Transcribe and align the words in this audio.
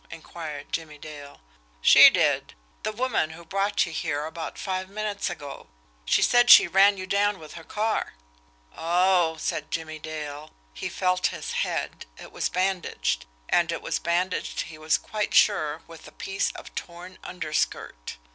inquired 0.09 0.71
Jimmie 0.71 0.97
Dale. 0.97 1.41
"She 1.79 2.09
did. 2.09 2.55
The 2.81 2.91
woman 2.91 3.29
who 3.29 3.45
brought 3.45 3.85
you 3.85 3.91
here 3.91 4.25
about 4.25 4.57
five 4.57 4.89
minutes 4.89 5.29
ago. 5.29 5.67
She 6.05 6.23
said 6.23 6.49
she 6.49 6.65
ran 6.67 6.97
you 6.97 7.05
down 7.05 7.37
with 7.37 7.53
her 7.53 7.63
car." 7.63 8.15
"Oh!" 8.75 9.37
said 9.37 9.69
Jimmie 9.69 9.99
Dale. 9.99 10.55
He 10.73 10.89
felt 10.89 11.27
his 11.27 11.51
head 11.51 12.07
it 12.17 12.31
was 12.31 12.49
bandaged, 12.49 13.27
and 13.47 13.71
it 13.71 13.83
was 13.83 13.99
bandaged, 13.99 14.61
he 14.61 14.79
was 14.79 14.97
quite 14.97 15.35
sure, 15.35 15.83
with 15.85 16.07
a 16.07 16.11
piece 16.11 16.51
of 16.53 16.73
torn 16.73 17.19
underskirt. 17.23 18.17